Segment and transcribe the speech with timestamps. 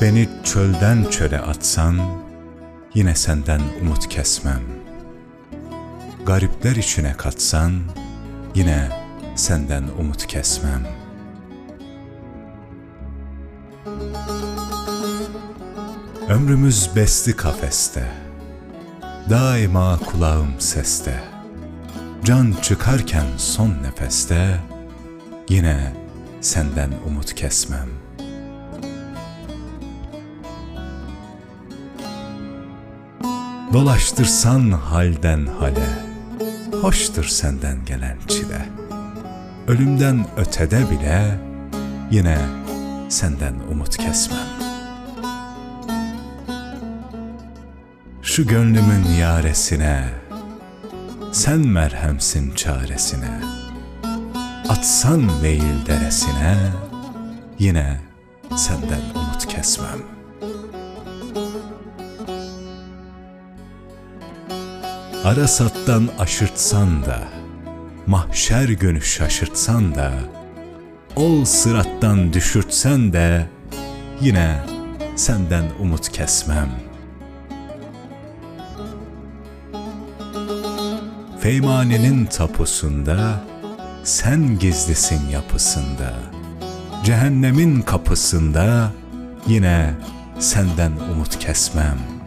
[0.00, 1.98] Beni çölden çöle atsan,
[2.94, 4.60] yine senden umut kesmem.
[6.26, 7.72] Garipler içine katsan,
[8.54, 8.88] yine
[9.36, 10.86] senden umut kesmem.
[16.28, 18.12] Ömrümüz besti kafeste,
[19.30, 21.39] daima kulağım seste.
[22.24, 24.60] Can çıkarken son nefeste,
[25.48, 25.92] yine
[26.40, 28.10] senden umut kesmem.''
[33.72, 35.88] Dolaştırsan halden hale,
[36.82, 38.68] hoştur senden gelen çile.
[39.68, 41.38] Ölümden ötede bile
[42.10, 42.38] yine
[43.08, 44.46] senden umut kesmem.
[48.22, 50.04] Şu gönlümün yaresine,
[51.32, 53.40] sen merhemsin çaresine.
[54.68, 56.56] Atsan veil deresine,
[57.58, 58.00] yine
[58.56, 60.20] senden umut kesmem.''
[65.24, 67.28] Arasattan aşırtsan da,
[68.06, 70.12] mahşer günü şaşırtsan da,
[71.16, 73.46] ol sırattan düşürtsen de,
[74.20, 74.64] yine
[75.16, 76.70] senden umut kesmem.
[81.40, 83.40] Feymanenin tapusunda,
[84.04, 86.14] sen gizlisin yapısında,
[87.04, 88.92] cehennemin kapısında,
[89.46, 89.94] yine
[90.38, 92.19] senden umut kesmem.''